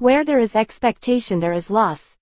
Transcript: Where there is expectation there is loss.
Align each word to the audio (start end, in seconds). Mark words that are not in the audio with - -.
Where 0.00 0.24
there 0.24 0.38
is 0.38 0.54
expectation 0.54 1.40
there 1.40 1.52
is 1.52 1.70
loss. 1.70 2.17